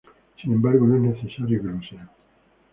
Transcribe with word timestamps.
Sin 0.41 0.51
embargo, 0.53 0.87
no 0.87 0.95
es 0.95 1.15
necesario 1.23 1.61
que 1.61 1.67
lo 1.67 1.79
sean. 1.83 2.09